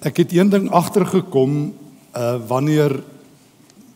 [0.00, 1.74] Ek het een ding agtergekom
[2.16, 3.02] uh wanneer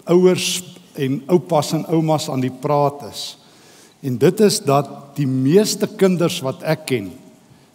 [0.05, 0.63] ouers
[1.01, 3.23] en oupas en oumas aan die praat is.
[4.05, 7.09] En dit is dat die meeste kinders wat ek ken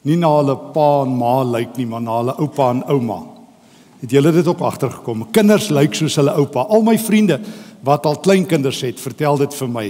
[0.05, 3.17] nie na hulle pa en ma lyk nie, maar na hulle oupa en ouma.
[3.99, 5.25] Het julle dit ook agtergekom?
[5.35, 6.67] Kinders lyk soos hulle oupa.
[6.69, 7.39] Al my vriende
[7.83, 9.87] wat al klein kinders het, vertel dit vir my.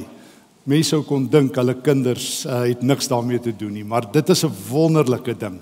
[0.63, 4.29] Mense sou kon dink hulle kinders uh, het niks daarmee te doen nie, maar dit
[4.29, 5.59] is 'n wonderlike ding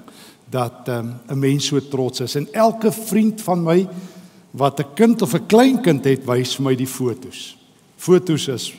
[0.50, 3.88] dat ehm, 'n um, mens so trots is en elke vriend van my
[4.52, 7.57] wat 'n kind of 'n kleinkind het, wys vir my die fotos.
[7.97, 8.74] Fotos is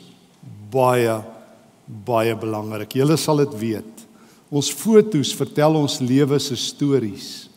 [0.71, 1.23] baie
[2.05, 2.93] baie belangrik.
[2.93, 4.05] Julle sal dit weet.
[4.49, 7.49] Ons fotos vertel ons lewe se stories.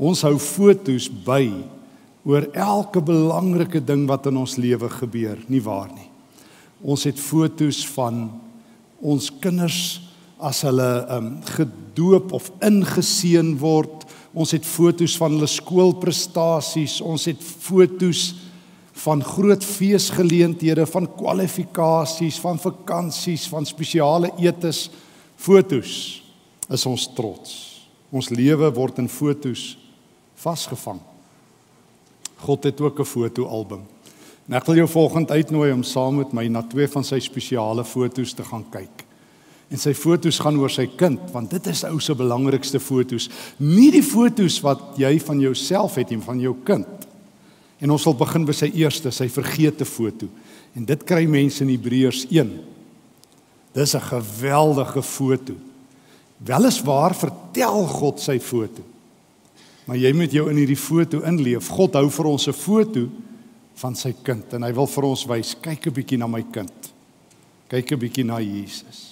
[0.00, 1.48] Ons hou fotos by
[2.24, 6.08] oor elke belangrike ding wat in ons lewe gebeur, nie waar nie?
[6.80, 8.30] Ons het fotos van
[9.00, 10.00] ons kinders
[10.40, 14.06] as hulle um gedoop of ingeseën word.
[14.32, 18.34] Ons het fotos van hulle skoolprestasies, ons het fotos
[19.00, 24.88] van groot feesgeleenthede, van kwalifikasies, van vakansies, van spesiale etes.
[25.40, 26.22] Fotos
[26.70, 27.54] is ons trots.
[28.12, 29.74] Ons lewe word in fotos
[30.40, 31.00] vasgevang.
[32.40, 33.82] God het ook 'n fotoalbum.
[34.48, 37.84] En ek wil jou volgende uitnooi om saam met my na twee van sy spesiale
[37.84, 39.09] fotos te gaan kyk.
[39.70, 43.90] En sy fotos gaan oor sy kind want dit is ou se belangrikste fotos, nie
[43.94, 47.06] die fotos wat jy van jouself het en van jou kind.
[47.80, 50.28] En ons sal begin by sy eerste, sy vergete foto.
[50.76, 52.50] En dit kry mense in Hebreërs 1.
[53.72, 55.54] Dis 'n geweldige foto.
[56.38, 58.82] Weliswaar vertel God sy foto.
[59.84, 61.68] Maar jy moet jou in hierdie foto inleef.
[61.68, 63.08] God hou vir ons 'n foto
[63.74, 66.92] van sy kind en hy wil vir ons wys, kyk 'n bietjie na my kind.
[67.68, 69.09] Kyk 'n bietjie na Jesus.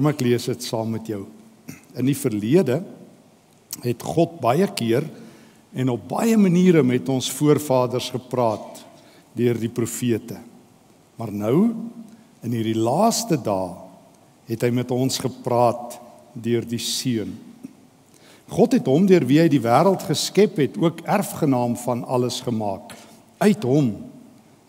[0.00, 1.26] Kom ek lees dit saam met jou.
[2.00, 2.78] In die verlede
[3.84, 5.04] het God baie keer
[5.76, 8.80] en op baie maniere met ons voorvaders gepraat
[9.36, 10.38] deur die profete.
[11.20, 11.58] Maar nou
[12.40, 13.76] in hierdie laaste dae
[14.48, 15.98] het hy met ons gepraat
[16.32, 17.36] deur die seun.
[18.56, 22.96] God het hom deur wie hy die wêreld geskep het ook erfgenaam van alles gemaak.
[23.36, 23.92] Uit hom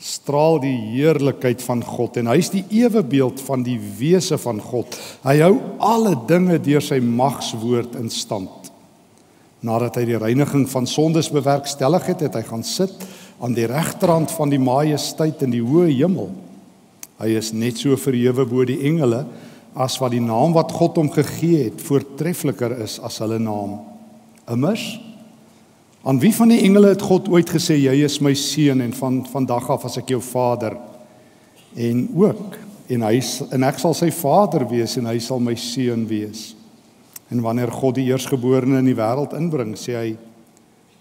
[0.01, 4.97] straal die heerlikheid van God en hy is die ewebeeld van die wese van God.
[5.21, 8.71] Hy hou alle dinge deur sy magswoord in stand.
[9.61, 12.95] Nadat hy die reiniging van sondes bewerkstellig het, het hy gaan sit
[13.41, 16.31] aan die regterhand van die majesteit in die hoë hemel.
[17.21, 19.27] Hy is net so verhewe bo die engele
[19.77, 23.77] as wat die naam wat God hom gegee het voortreffliker is as hulle naam.
[24.49, 24.97] Immers
[26.01, 29.19] Aan wie van die engele het God ooit gesê jy is my seun en van
[29.29, 30.73] vandag af as ek jou vader
[31.77, 32.55] en ook
[32.91, 33.19] en hy
[33.53, 36.55] en ek sal sy vader wees en hy sal my seun wees.
[37.29, 40.07] En wanneer God die eersgeborene in die wêreld inbring, sê hy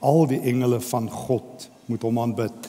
[0.04, 2.68] al die engele van God moet hom aanbid.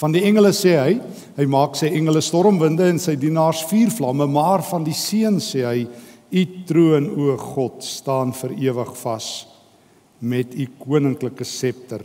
[0.00, 0.94] Van die engele sê hy,
[1.36, 5.84] hy maak sy engele stormwinde en sy dienaars vuurvlamme, maar van die seun sê hy,
[6.32, 9.28] u troon o God staan vir ewig vas
[10.18, 12.02] met u koninklike scepter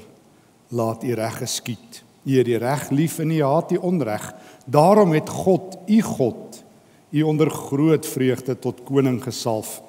[0.67, 2.03] laat u reg geskied.
[2.23, 4.33] U het die reg lief en u haat die onreg.
[4.65, 6.63] Daarom het God, u God,
[7.09, 9.81] u onder groot vreugde tot koning gesalf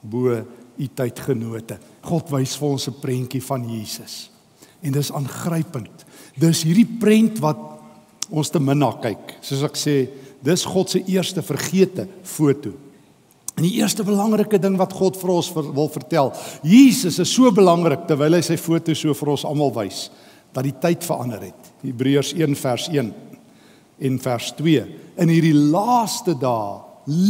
[0.00, 0.44] bo
[0.80, 1.76] u tydgenote.
[2.00, 4.30] God wys vir ons 'n prentjie van Jesus.
[4.80, 6.04] En dis aangrypend.
[6.36, 7.58] Dis hierdie prent wat
[8.30, 9.36] ons te min na kyk.
[9.40, 10.08] Soos ek sê,
[10.42, 12.72] dis God se eerste vergete foto.
[13.60, 16.30] En die eerste belangrike ding wat God vir ons wil vertel,
[16.64, 20.06] Jesus is so belangrik terwyl hy sy foto so vir ons almal wys
[20.56, 21.66] dat die tyd verander het.
[21.84, 23.10] Hebreërs 1 vers 1
[24.08, 24.86] en vers 2.
[25.20, 26.78] In hierdie laaste dae,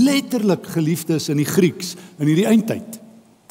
[0.06, 3.00] letterlik geliefdes in die Grieks, in hierdie eindtyd.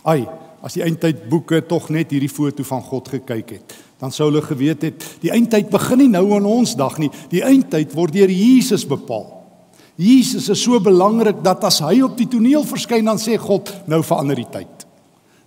[0.07, 0.23] Ai,
[0.63, 4.45] as die eindtyd boeke tog net hierdie foto van God gekyk het, dan sou hulle
[4.45, 7.11] geweet het die eindtyd begin nie nou aan ons dag nie.
[7.27, 9.27] Die eindtyd word deur Jesus bepaal.
[9.99, 13.99] Jesus is so belangrik dat as hy op die toneel verskyn dan sê God, nou
[14.05, 14.85] verander die tyd.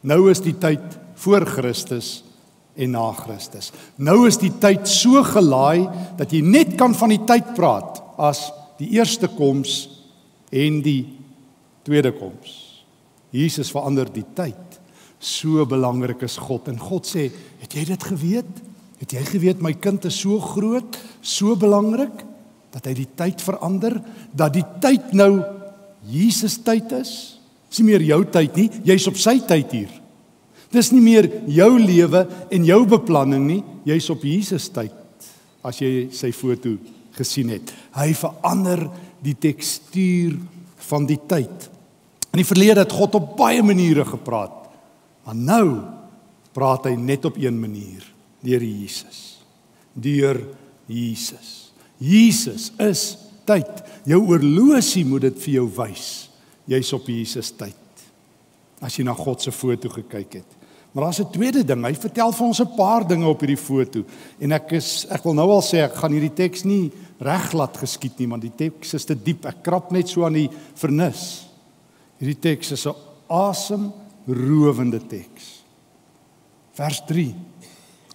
[0.04, 2.18] Nou is die tyd voor Christus
[2.76, 3.70] en na Christus.
[3.96, 5.86] Nou is die tyd so gelaai
[6.18, 8.44] dat jy net kan van die tyd praat as
[8.76, 9.86] die eerste koms
[10.52, 11.06] en die
[11.86, 12.58] tweede koms.
[13.32, 14.76] Jesus verander die tyd.
[15.22, 17.30] So belangrik is God en God sê,
[17.62, 18.52] het jy dit geweet?
[19.00, 22.20] Het jy geweet my kind is so groot, so belangrik?
[22.72, 23.98] Dat hy die tyd verander,
[24.32, 25.42] dat die tyd nou
[26.08, 27.12] Jesus tyd is.
[27.70, 29.92] Dis nie meer jou tyd nie, jy's op sy tyd hier.
[30.72, 34.96] Dis nie meer jou lewe en jou beplanning nie, jy's op Jesus tyd.
[35.62, 36.74] As jy sy foto
[37.14, 38.86] gesien het, hy verander
[39.22, 40.38] die tekstuur
[40.88, 41.68] van die tyd.
[42.32, 44.56] In die verlede het God op baie maniere gepraat.
[45.26, 45.66] Maar nou
[46.56, 48.02] praat hy net op een manier,
[48.42, 49.20] deur Jesus.
[49.94, 50.40] Deur
[50.88, 51.61] Jesus.
[52.02, 53.04] Jesus is
[53.46, 53.82] tyd.
[54.08, 56.08] Jou oorlosie moet dit vir jou wys.
[56.70, 57.78] Jy's op Jesus tyd.
[58.82, 60.58] As jy na God se foto gekyk het.
[60.92, 61.84] Maar daar's 'n tweede ding.
[61.84, 64.04] Hy vertel vir ons 'n paar dinge op hierdie foto
[64.40, 68.18] en ek is ek wil nou al sê ek gaan hierdie teks nie reglaat geskied
[68.18, 69.46] nie, want die teks is te diep.
[69.46, 71.46] Ek krap net so aan die vernis.
[72.18, 72.94] Hierdie teks is 'n
[73.28, 75.62] asemrowende teks.
[76.74, 77.34] Vers 3.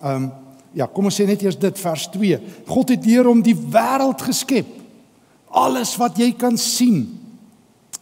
[0.02, 2.40] Ehm um, ja, kom ons sê net eers dit vers 2.
[2.68, 4.68] God het deur hom die wêreld geskep.
[5.48, 7.06] Alles wat jy kan sien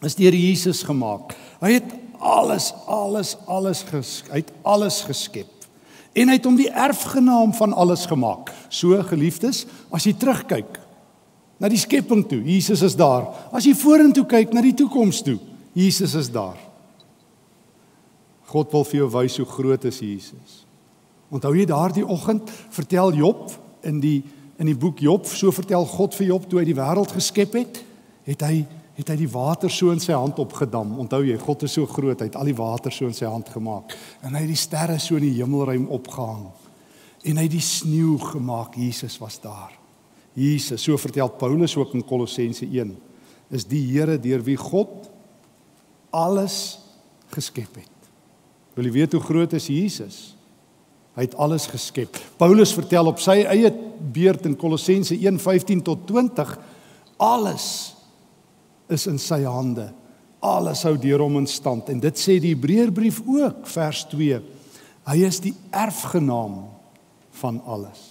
[0.04, 1.36] is deur Jesus gemaak.
[1.62, 5.52] Hy het alles alles alles ges, hy het alles geskep
[6.16, 9.64] en hy het hom die erfgenaam van alles gemaak so geliefdes
[9.94, 10.78] as jy terugkyk
[11.60, 15.38] na die skepping toe Jesus is daar as jy vorentoe kyk na die toekoms toe
[15.76, 16.58] Jesus is daar
[18.46, 20.62] God wil vir jou wys hoe groot is Jesus
[21.30, 23.50] onthou jy daardie oggend vertel Job
[23.82, 24.22] in die
[24.56, 27.82] in die boek Job so vertel God vir Job toe hy die wêreld geskep het
[28.24, 28.64] het hy
[28.96, 30.94] het hy die water so in sy hand opgedam.
[31.02, 33.50] Onthou jy, God is so groot, hy het al die water so in sy hand
[33.52, 33.92] gemaak.
[34.24, 36.46] En hy het die sterre so in die hemelruim opgehang.
[37.26, 38.78] En hy het die sneeu gemaak.
[38.80, 39.74] Jesus was daar.
[40.36, 42.94] Jesus, so vertel Paulus ook in Kolossense 1,
[43.56, 45.10] is die Here deur wie God
[46.12, 46.78] alles
[47.32, 48.10] geskep het.
[48.76, 50.35] Wil jy weet hoe groot is Jesus?
[51.16, 52.18] Hy het alles geskep.
[52.36, 53.70] Paulus vertel op sy eie
[54.12, 56.58] beurt in Kolossense 1:15 tot 20
[57.16, 57.94] alles
[58.92, 59.88] is in sy hande.
[60.44, 64.42] Alles hou deur hom in stand en dit sê die Hebreërbrief ook vers 2.
[65.06, 66.66] Hy is die erfgenaam
[67.40, 68.02] van alles.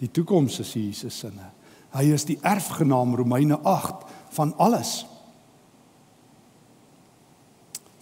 [0.00, 1.30] Die toekoms is Jesus se.
[1.94, 5.04] Hy is die erfgenaam Romeine 8 van alles.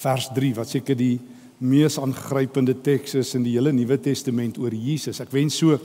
[0.00, 1.18] Vers 3 wat seker die
[1.62, 5.20] mees aangrypende teks is in die hele Nuwe Testament oor Jesus.
[5.22, 5.78] Ek wens so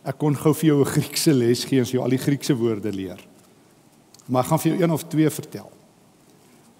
[0.00, 2.92] ek kon gou vir jou 'n Griekse les gee as jy al die Griekse woorde
[2.92, 3.20] leer.
[4.28, 5.70] Maar ek gaan vir jou een of twee vertel.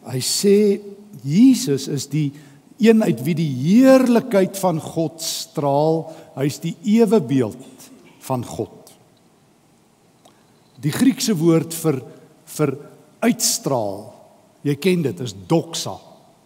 [0.07, 0.81] Hy sê
[1.25, 2.33] Jesus is die
[2.81, 6.17] een uit wie die heerlikheid van God straal.
[6.37, 8.93] Hy's die ewe beeld van God.
[10.81, 12.01] Die Griekse woord vir
[12.51, 12.73] vir
[13.23, 14.13] uitstraal,
[14.67, 15.93] jy ken dit, is doxa.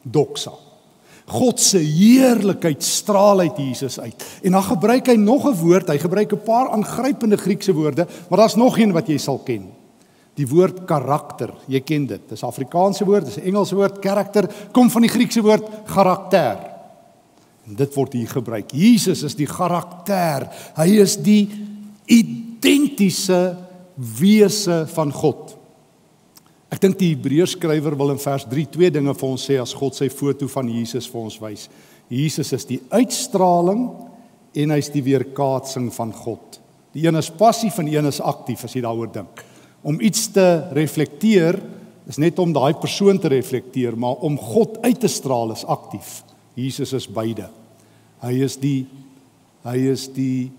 [0.05, 0.53] Doxa.
[1.25, 4.25] God se heerlikheid straal uit Jesus uit.
[4.43, 8.39] En dan gebruik hy nog 'n woord, hy gebruik 'n paar aangrypende Griekse woorde, maar
[8.39, 9.73] daar's nog een wat jy sal ken.
[10.35, 12.21] Die woord karakter, jy ken dit.
[12.29, 16.59] Dis Afrikaanse woord, dis 'n Engelse woord, karakter kom van die Griekse woord karakter.
[17.67, 18.71] En dit word hier gebruik.
[18.71, 20.49] Jesus is die karakter.
[20.77, 21.49] Hy is die
[22.07, 23.57] identiese
[23.95, 25.57] wese van God.
[26.75, 29.75] Ek dink die Hebreërs skrywer wil in vers 3 twee dinge vir ons sê as
[29.79, 31.69] God sy foto van Jesus vir ons wys.
[32.11, 33.87] Jesus is die uitstraling
[34.59, 36.59] en hy's die weerkaatsing van God.
[36.95, 39.45] Die een is passief en die een is aktief as jy daaroor dink
[39.85, 41.59] om iets te reflekteer
[42.09, 46.23] is net om daai persoon te reflekteer, maar om God uit te straal is aktief.
[46.57, 47.47] Jesus is beide.
[48.25, 48.85] Hy is die
[49.65, 50.51] hy is die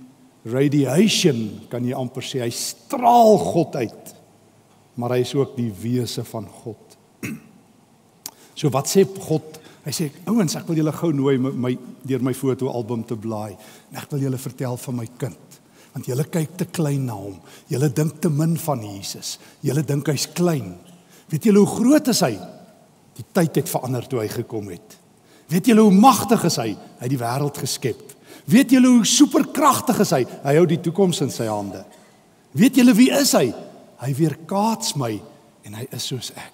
[0.49, 4.15] radiation, kan jy amper sê, hy straal God uit.
[4.95, 6.97] Maar hy is ook die wese van God.
[8.55, 9.59] So wat sê God?
[9.85, 11.73] Hy sê ouens, ek wil julle gou nooi my, my
[12.07, 13.57] deur my fotoalbum te blaai.
[13.91, 15.45] En ek wil julle vertel van my kind
[15.95, 17.37] want julle kyk te klein na hom.
[17.71, 19.37] Julle dink te min van Jesus.
[19.63, 20.73] Julle dink hy's klein.
[21.31, 22.33] Weet julle hoe groot is hy?
[23.15, 24.97] Die tyd het verander toe hy gekom het.
[25.47, 26.73] Weet julle hoe magtig is hy?
[26.75, 28.01] Hy het die wêreld geskep.
[28.51, 30.21] Weet julle hoe superkragtig is hy?
[30.43, 31.85] Hy hou die toekoms in sy hande.
[32.59, 33.47] Weet julle wie is hy?
[34.05, 35.15] Hy weerkaats my
[35.65, 36.53] en hy is soos ek.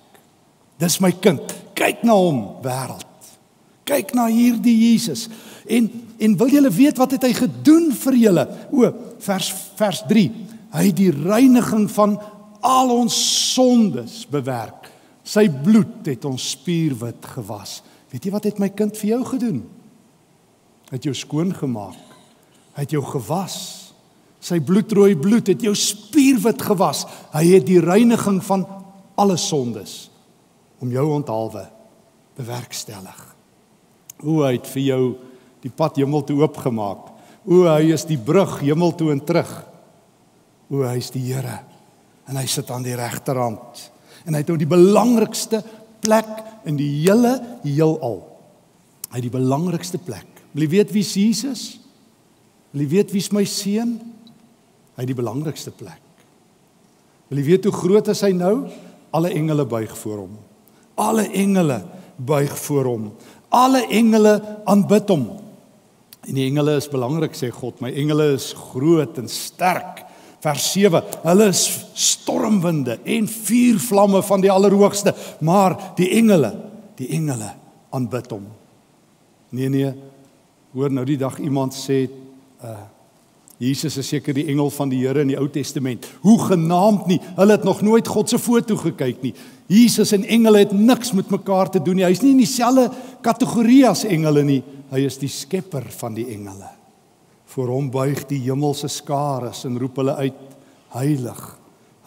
[0.79, 1.43] Dis my kind.
[1.77, 3.07] Kyk na hom, wêreld.
[3.87, 5.27] Kyk na hierdie Jesus.
[5.67, 5.89] En
[6.21, 8.43] en wil julle weet wat het hy gedoen vir julle?
[8.69, 8.85] O,
[9.25, 9.47] vers
[9.79, 10.27] vers 3.
[10.71, 12.15] Hy het die reiniging van
[12.61, 13.15] al ons
[13.51, 14.87] sondes bewerk.
[15.25, 17.79] Sy bloed het ons spierwit gewas.
[18.13, 19.59] Weet jy wat het my kind vir jou gedoen?
[20.91, 21.99] Hy het jou skoon gemaak.
[22.75, 23.57] Hy het jou gewas.
[24.41, 27.05] Sy bloedrooi bloed het jou spierwit gewas.
[27.35, 28.65] Hy het die reiniging van
[29.19, 30.09] alle sondes
[30.81, 31.67] om jou onthaalwe
[32.39, 33.19] bewerkstellig.
[34.25, 35.03] O, hy het vir jou
[35.61, 37.11] die pad hemel toe oopgemaak.
[37.45, 39.51] O, hy is die brug hemel toe en terug.
[40.71, 41.59] O, hy is die Here.
[42.29, 43.85] En hy sit aan die regterhand.
[44.25, 45.61] En hy het nou die belangrikste
[46.01, 46.29] plek
[46.69, 48.21] in die hele heelal.
[49.11, 50.29] Hy het die belangrikste plek.
[50.55, 51.63] Wil jy weet wie Jesus is?
[52.71, 53.97] Wil jy weet wie's my seun?
[55.01, 55.97] Hy die belangrikste plek.
[57.31, 58.67] Wil jy weet hoe groot is hy nou?
[59.17, 60.35] Alle engele buig voor hom.
[61.01, 61.79] Alle engele
[62.21, 63.07] buig voor hom.
[63.49, 64.35] Alle engele
[64.69, 65.25] aanbid hom.
[66.27, 70.03] En die engele is belangrik sê God, my engele is groot en sterk.
[70.45, 71.01] Vers 7.
[71.25, 71.63] Hulle is
[71.97, 76.53] stormwinde en vuurvlamme van die Allerhoogste, maar die engele,
[77.01, 77.55] die engele
[77.89, 78.45] aanbid hom.
[79.57, 79.91] Nee nee.
[80.77, 82.05] Hoor nou die dag iemand sê
[82.61, 82.79] uh
[83.61, 86.07] Jesus is seker die engel van die Here in die Ou Testament.
[86.23, 87.19] Hoe genaamd nie.
[87.37, 89.35] Hulle het nog nooit God se foto gekyk nie.
[89.69, 92.07] Jesus en engele het niks met mekaar te doen nie.
[92.07, 92.87] Hy's nie in dieselfde
[93.21, 94.59] kategorie as engele nie.
[94.89, 96.71] Hy is die skepper van die engele.
[97.53, 100.43] Voor hom buig die hemelse skare en roep hulle uit:
[100.95, 101.41] Heilig,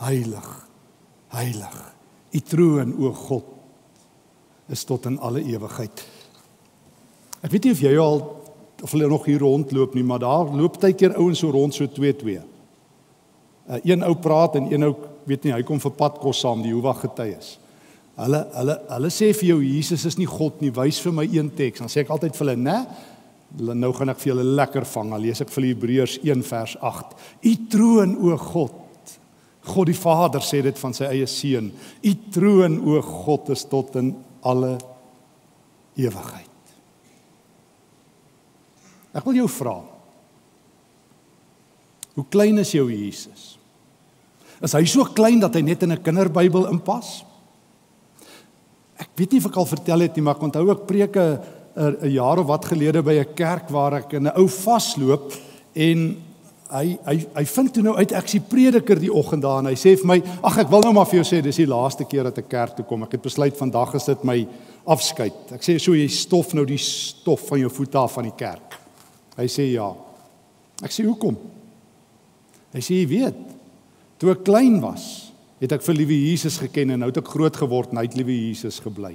[0.02, 0.52] heilig,
[1.36, 1.80] heilig.
[2.34, 6.02] U troon o God is tot in alle ewigheid.
[7.44, 8.24] Ek weet nie of jy al
[8.84, 11.88] of hulle nog hier rondloop nie, maar daar loop baie keer ouens so rond so
[11.88, 12.36] 2-2.
[13.64, 14.92] Uh, een ou praat en een ou
[15.24, 17.54] weet nie, hy kom vir pad kos saam, die Jehovah getuies.
[18.18, 21.50] Hulle hulle hulle sê vir jou Jesus is nie God nie, wys vir my een
[21.56, 21.80] teks.
[21.82, 22.86] Dan sê ek altyd vir hulle, "Né?
[23.74, 27.14] Nou gaan ek vir julle lekker vang." Dan lees ek vir Hebreërs 1 vers 8.
[27.42, 28.72] U troon o God.
[29.64, 31.72] God die Vader sê dit van sy eie seun.
[32.04, 34.78] U troon o God is tot in alle
[35.96, 36.53] ewigheid.
[39.14, 39.76] Ek wil jou vra.
[42.14, 43.54] Hoe klein is jou Jesus?
[44.62, 47.24] Is hy so klein dat hy net in 'n kinderbybel inpas?
[48.98, 51.38] Ek weet nie of ek al vertel het nie, maar ek onthou ek preek 'n
[51.76, 55.32] 'n jaar of wat gelede by 'n kerk waar ek in 'n ou vasloop
[55.74, 56.16] en
[56.70, 59.74] hy hy hy vind toe nou uit ek sien prediker die oggend daar en hy
[59.74, 62.24] sê vir my, "Ag ek wil nou maar vir jou sê dis die laaste keer
[62.24, 63.02] dat ek kerk toe kom.
[63.02, 64.46] Ek het besluit vandag is dit my
[64.86, 68.36] afskeid." Ek sê, "So jy stof nou die stof van jou voete af van die
[68.36, 68.73] kerk."
[69.38, 69.90] Hy sê ja.
[70.84, 71.36] Ek sê hoekom?
[72.74, 73.38] Hy sê jy weet,
[74.18, 75.30] toe ek klein was,
[75.62, 78.16] het ek vir liewe Jesus geken en nou het ek groot geword en hy het
[78.18, 79.14] liewe Jesus gebly.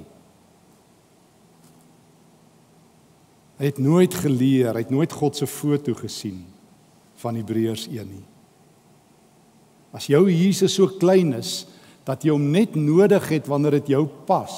[3.60, 6.40] Hy het nooit geleer, hy het nooit God se foto gesien
[7.20, 8.24] van Hebreërs 1 nie.
[9.92, 11.66] As jou Jesus so klein is
[12.08, 14.54] dat jy hom net nodig het wanneer dit jou pas.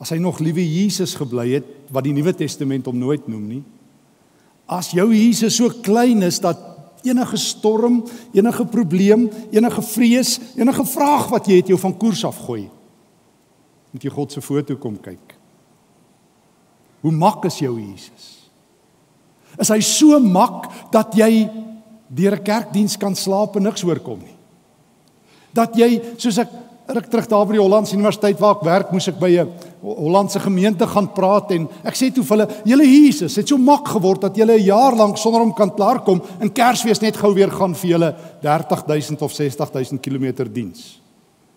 [0.00, 3.62] As hy nog liewe Jesus gebly het wat die Nuwe Testament hom nooit noem nie,
[4.70, 6.58] As jou Jesus so klein is dat
[7.02, 8.04] enige storm,
[8.36, 12.68] enige probleem, enige vrees, enige vraag wat jy het jou van koers af gooi.
[13.90, 15.34] Moet jy God se foto kom kyk.
[17.00, 18.28] Hoe mak is jou Jesus?
[19.58, 21.48] Is hy so mak dat jy
[22.06, 24.36] deur 'n kerkdiens kan slaap en niks hoorkom nie?
[25.52, 26.48] Dat jy soos ek
[26.94, 29.48] ruk terug daar by die Hollandse Universiteit waar ek werk, moes ek by 'n
[29.82, 33.88] Hollandse gemeente gaan praat en ek sê toe vir hulle, "Julle Jesus het so mak
[33.88, 37.50] geword dat julle 'n jaar lank sonder hom kan klaarkom en Kersfees net gou weer
[37.50, 41.00] gaan vir julle 30000 of 60000 km diens."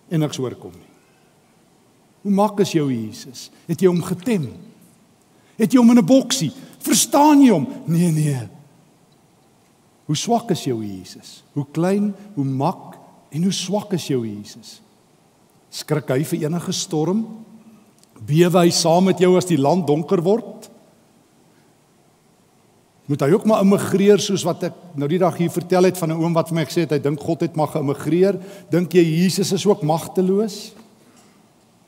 [0.10, 0.92] En niks hoorkom nie.
[2.24, 3.50] Hoe mak is jou Jesus?
[3.68, 4.48] Het jy hom getem?
[5.58, 6.52] Het jy hom in 'n boksie?
[6.80, 7.68] Verstaan jy hom?
[7.86, 8.50] Nee, nee.
[10.06, 11.44] Hoe swak is jou Jesus?
[11.54, 12.98] Hoe klein, hoe mak
[13.30, 14.82] en hoe swak is jou Jesus?
[15.74, 17.24] Skrik hy vir enige storm?
[18.24, 20.70] Bewe hy saam met jou as die land donker word?
[23.10, 26.14] Moet hy ook maar immigreer soos wat ek nou die dag hier vertel het van
[26.14, 28.40] 'n oom wat vir my gesê het hy dink God het mag immigreer?
[28.72, 30.72] Dink jy Jesus is ook magteloos?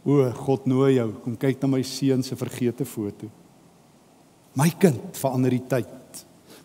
[0.06, 3.30] O, God nooi jou, kom kyk na my seun se vergete foto.
[4.56, 5.88] My kind verander die tyd.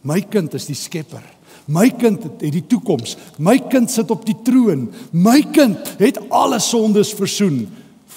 [0.02, 1.22] My kind is die skepper.
[1.70, 3.14] My kind het die toekoms.
[3.38, 4.88] My kind sit op die troon.
[5.14, 7.68] My kind het alle sondes versoen.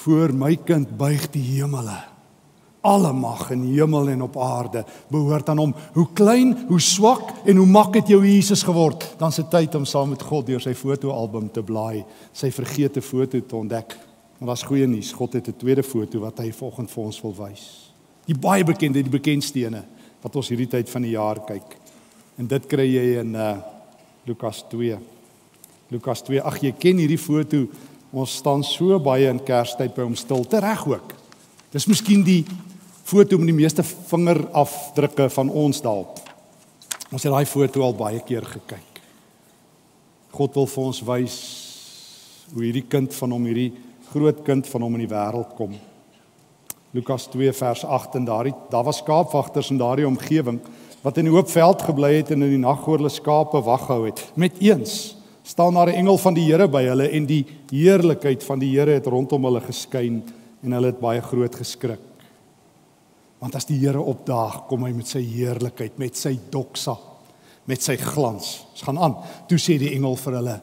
[0.04, 2.00] Voor my kind buig die hemele.
[2.84, 5.74] Alle mag in hemel en op aarde behoort aan hom.
[5.94, 9.06] Hoe klein, hoe swak en hoe mak het jou Jesus geword?
[9.18, 12.02] Dan se tyd om saam met God deur sy fotoalbum te blaai,
[12.36, 13.96] sy vergete foto te ontdek.
[14.38, 15.14] Maar daar's goeie nuus.
[15.16, 17.92] God het 'n tweede foto wat hy volgens vir ons wil wys.
[18.26, 19.84] Die baie bekende, die bekendste ene
[20.20, 21.83] wat ons hierdie tyd van die jaar kyk.
[22.38, 23.56] En dit kry jy in uh
[24.24, 24.96] Lukas 2.
[25.92, 26.40] Lukas 2.
[26.40, 27.66] Ag jy ken hierdie foto
[28.14, 31.16] Ons staan so baie in Kerstyd by hom stil te reg ook.
[31.74, 32.44] Dis miskien die
[33.04, 36.20] foto met die meeste vingerafdrukke van ons daarop.
[37.10, 39.00] Ons het daai foto al baie keer gekyk.
[40.34, 41.40] God wil vir ons wys
[42.52, 43.72] hoe hierdie kind van hom hierdie
[44.12, 45.74] groot kind van hom in die wêreld kom.
[46.94, 50.60] Lukas 2 vers 8 en daardie daar was skaapwagters in daardie omgewing
[51.04, 53.84] wat in die oop veld gebly het en in die nag oor hulle skape wag
[53.86, 54.22] gehou het.
[54.40, 58.58] Met eens staan daar 'n engel van die Here by hulle en die heerlikheid van
[58.58, 60.22] die Here het rondom hulle geskyn
[60.62, 62.00] en hulle het baie groot geskrik.
[63.38, 66.96] Want as die Here opdaag, kom hy met sy heerlikheid, met sy doksa,
[67.66, 68.66] met sy glans.
[68.72, 69.16] Ons gaan aan.
[69.48, 70.60] Toe sê die engel vir hulle: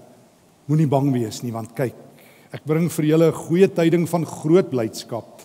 [0.65, 1.95] Moenie bang wees nie, want kyk,
[2.51, 5.41] ek bring vir julle 'n goeie tyding van groot blydskap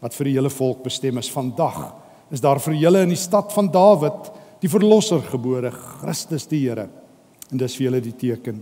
[0.00, 1.28] wat vir die hele volk bestem is.
[1.28, 1.92] Vandag
[2.30, 4.30] is daar vir julle in die stad van Dawid
[4.62, 6.88] die verlosser gebore, Christus die Here.
[7.50, 8.60] En dis vir julle die teken.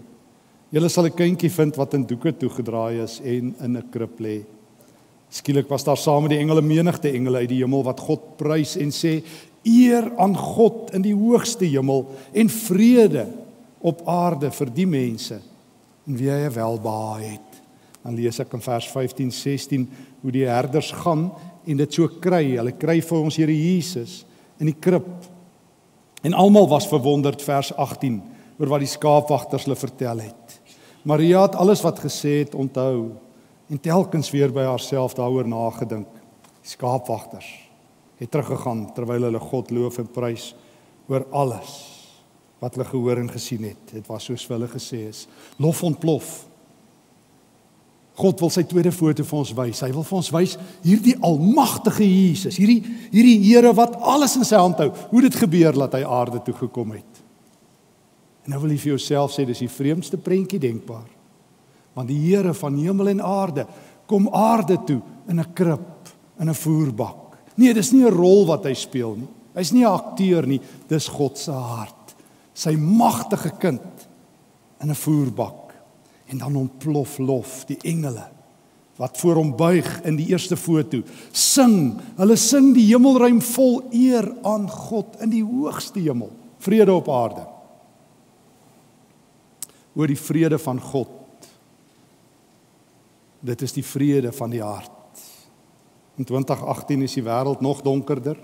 [0.73, 4.45] Julle sal 'n kindjie vind wat in doeke toegedraai is en in 'n krib lê.
[5.31, 8.77] Skielik was daar saam met die engele menigte engele uit die hemel wat God prys
[8.77, 9.23] en sê:
[9.65, 13.27] "Eer aan God in die hoogste hemel en vrede
[13.81, 15.41] op aarde vir die mense
[16.07, 17.63] en wie hy welbehaag het."
[18.05, 19.89] Dan lees ek in vers 15 16
[20.23, 21.31] hoe die herders gaan
[21.69, 22.57] en dit so kry.
[22.57, 24.23] Hulle kry vir ons Here Jesus
[24.59, 25.09] in die krib.
[26.27, 28.19] En almal was verwonderd vers 18
[28.59, 30.57] oor wat die skaapwagters hulle vertel het.
[31.07, 33.13] Maria het alles wat gesê het onthou
[33.69, 36.09] en telkens weer by haarself daaroor nagedink.
[36.65, 37.47] Die skaapwagters
[38.19, 40.51] het teruggegaan terwyl hulle God loof en prys
[41.09, 41.77] oor alles
[42.59, 43.93] wat hulle gehoor en gesien het.
[43.93, 45.27] Dit was soos hulle gesê is.
[45.63, 46.48] Lof ontplof.
[48.19, 49.81] God wil sy tweede foto vir ons wys.
[49.85, 52.81] Hy wil vir ons wys hierdie almagtige Jesus, hierdie
[53.13, 54.89] hierdie Here wat alles in sy hand hou.
[55.13, 57.23] Hoe dit gebeur dat hy aarde toe gekom het.
[58.43, 61.07] En nou wil jy vir jouself sê dis die vreemdste prentjie denkbaar.
[61.95, 63.69] Want die Here van hemel en aarde
[64.11, 64.99] kom aarde toe
[65.29, 66.11] in 'n krib,
[66.41, 67.39] in 'n voerbak.
[67.57, 69.29] Nee, dis nie 'n rol wat hy speel nie.
[69.55, 72.15] Hy's nie 'n akteur nie, dis God se hart.
[72.55, 74.09] Sy magtige kind
[74.81, 75.68] in 'n voerbak
[76.29, 78.29] en dan ontplof lof die engele
[78.99, 84.27] wat voor hom buig in die eerste foto sing hulle sing die hemelruim vol eer
[84.47, 86.33] aan God in die hoogste hemel.
[86.59, 87.45] Vrede op aarde.
[89.95, 91.15] Oor die vrede van God.
[93.41, 95.23] Dit is die vrede van die hart.
[96.19, 98.39] In 2018 is die wêreld nog donkerder.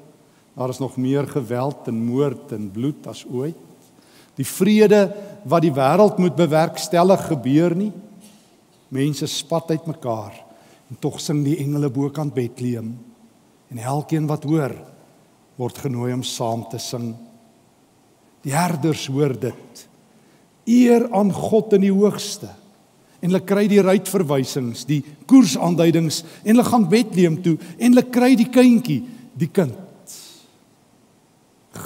[0.55, 3.59] Daar is nog meer geweld en moord en bloed as ooit
[4.38, 5.07] Die vrede
[5.47, 7.93] wat die wêreld moet bewerkstellig gebeur nie.
[8.95, 10.41] Mense spat uitmekaar
[10.91, 12.95] en tog sing die engele bokant Bethlehem
[13.73, 14.75] en elkeen wat hoor
[15.59, 17.12] word genooi om saam te sing.
[18.45, 19.85] Die herders hoor dit.
[20.69, 22.50] Eer aan God in die hoogste.
[23.23, 28.35] En hulle kry die ruitverwysings, die koersaanduidings en hulle gaan Bethlehem toe en hulle kry
[28.37, 29.00] die kindjie,
[29.39, 29.80] die kind.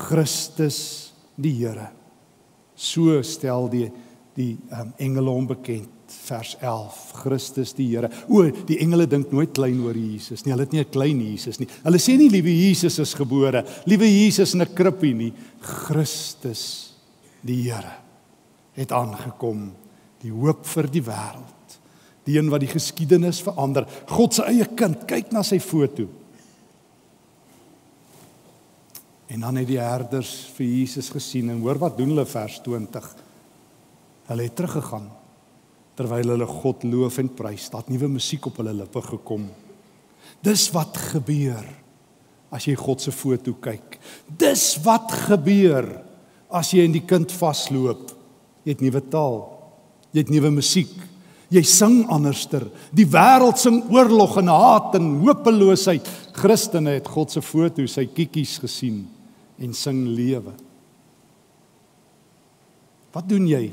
[0.09, 0.81] Christus
[1.38, 1.97] die Here.
[2.79, 3.88] So stel die
[4.38, 8.11] die um, engele hom bekend vers 11 Christus die Here.
[8.31, 10.53] O, die engele dink nooit klein oor Jesus nie.
[10.55, 11.67] Hulle het nie 'n klein Jesus nie.
[11.83, 15.33] Hulle sê nie liewe Jesus is gebore, liewe Jesus in 'n krippie nie.
[15.61, 16.95] Christus
[17.43, 17.99] die Here
[18.75, 19.73] het aangekom,
[20.23, 21.79] die hoop vir die wêreld.
[22.25, 23.87] Die een wat die geskiedenis verander.
[24.07, 26.07] God se eie kind, kyk na sy foto.
[29.29, 33.09] En dan het die herders vir Jesus gesien en hoor wat doen hulle vers 20.
[34.31, 35.09] Hulle het teruggegaan
[35.99, 37.67] terwyl hulle God loof en prys.
[37.73, 39.49] Daar nuwe musiek op hulle lippe gekom.
[40.47, 41.67] Dis wat gebeur
[42.55, 43.99] as jy God se foto kyk.
[44.31, 45.91] Dis wat gebeur
[46.55, 48.14] as jy in die kind vasloop.
[48.62, 49.43] Jy het nuwe taal.
[50.14, 50.95] Jy het nuwe musiek.
[51.53, 52.64] Jy sing anderster.
[52.95, 56.09] Die wêreld sing oorlog en haat en hopeloosheid.
[56.38, 59.03] Christene het God se foto, sy kiekies gesien
[59.59, 60.55] en sing lewe.
[63.12, 63.68] Wat doen jy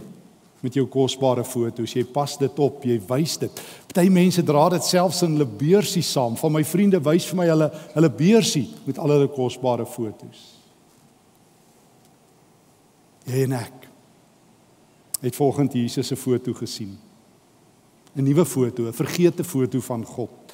[0.63, 1.93] met jou kosbare foto's?
[1.93, 3.61] Jy pas dit op, jy wys dit.
[3.91, 6.37] Party mense dra dit selfs in hulle beursie saam.
[6.39, 10.51] Van my vriende wys vir my hulle hulle beursie met al hulle kosbare foto's.
[13.25, 13.89] Jy en ek
[15.25, 16.97] het volgens Jesus se foto gesien.
[18.15, 20.53] 'n Nuwe foto, 'n vergete foto van God.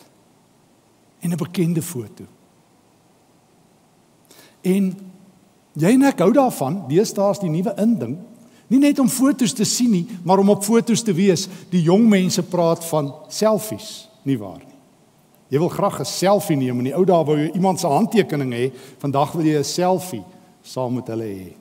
[1.20, 2.24] En 'n bekende foto.
[4.62, 5.11] En
[5.80, 8.18] Jy en ek hou daarvan, deesdae is die nuwe inding,
[8.72, 11.48] nie net om fotos te sien nie, maar om op fotos te wees.
[11.72, 14.68] Die jong mense praat van selfies, nie waar nie.
[15.52, 18.54] Jy wil graag 'n selfie neem in die ou dae wou jy iemand se handtekening
[18.54, 20.24] hê, vandag wil jy 'n selfie
[20.64, 21.54] saam met hulle hê.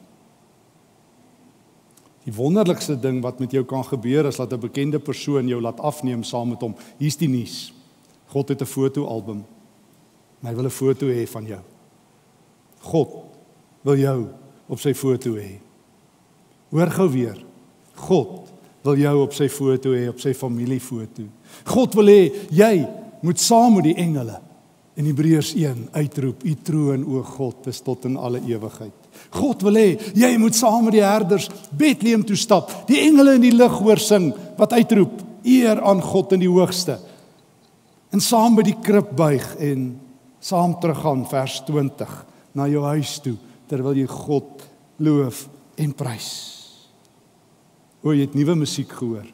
[2.24, 5.80] Die wonderlikste ding wat met jou kan gebeur is dat 'n bekende persoon jou laat
[5.80, 6.74] afneem saam met hom.
[6.98, 7.72] Hier's die nuus.
[8.28, 9.44] God het 'n fotoalbum.
[10.42, 11.60] Hy wil 'n foto hê van jou.
[12.80, 13.29] God
[13.86, 14.18] wil jou
[14.70, 15.56] op sy foto hê.
[16.70, 17.38] Hoor gou weer.
[18.00, 18.50] God
[18.86, 21.26] wil jou op sy foto hê, op sy familiefoto.
[21.68, 22.22] God wil hê
[22.54, 22.74] jy
[23.24, 24.38] moet saam met die engele
[25.00, 28.96] in Hebreërs 1 uitroep: U troon o God is tot in alle ewigheid.
[29.36, 33.44] God wil hê jy moet saam met die herders Bethlehem toe stap, die engele in
[33.44, 36.98] die lug hoor sing wat uitroep: Eer aan God in die hoogste.
[38.10, 39.92] En saam by die krib buig en
[40.42, 42.16] saam teruggaan vers 20
[42.56, 43.36] na jou huis toe
[43.70, 44.64] terwyl jy God
[45.00, 45.44] loof
[45.80, 46.30] en prys.
[48.02, 49.28] O, jy het nuwe musiek gehoor.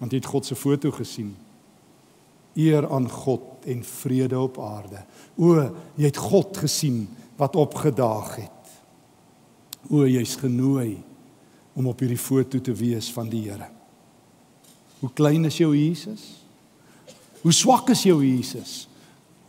[0.00, 1.32] Want jy het God se foto gesien.
[2.56, 5.02] Eer aan God en vrede op aarde.
[5.38, 5.54] O,
[5.96, 7.04] jy het God gesien
[7.40, 8.52] wat opgedaag het.
[9.90, 10.96] O, jy's genooi
[11.76, 13.68] om op hierdie foto te wees van die Here.
[15.02, 16.24] Hoe klein is jou Jesus?
[17.42, 18.86] Hoe swak is jou Jesus?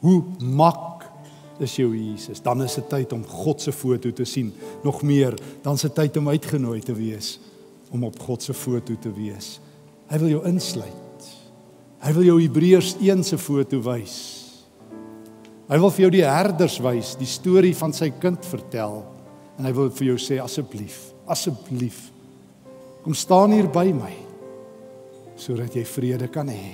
[0.03, 0.96] Hoe mak
[1.63, 2.41] is jou Jesus?
[2.43, 4.51] Dan is dit tyd om God se foto te sien.
[4.83, 7.37] Nog meer, dan is dit tyd om uitgenooi te wees
[7.95, 9.61] om op God se foto te wees.
[10.11, 11.29] Hy wil jou insluit.
[12.03, 14.17] Hy wil jou Hebreërs 1 se foto wys.
[15.67, 19.01] Hy wil vir jou die herders wys, die storie van sy kind vertel
[19.57, 22.05] en hy wil vir jou sê asseblief, asseblief
[23.07, 24.13] kom staan hier by my
[25.39, 26.73] sodat jy vrede kan hê.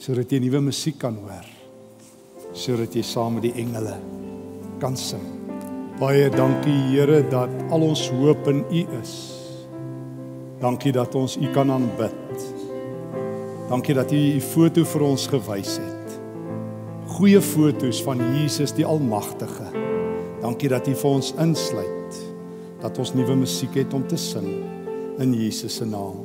[0.00, 1.53] Sodat jy nuwe musiek kan hoor.
[2.54, 3.96] Sodat jy saam met die engele
[4.82, 5.22] kan sing.
[5.98, 9.14] Baie dankie Here dat al ons hoop in U is.
[10.62, 12.46] Dankie dat ons U kan aanbid.
[13.68, 16.18] Dankie dat U U foto vir ons gewys het.
[17.14, 19.70] Goeie fotos van Jesus die Almagtige.
[20.42, 22.20] Dankie dat U vir ons insluit.
[22.82, 24.50] Dat ons nuwe musiek het om te sing
[25.22, 26.23] in Jesus se naam.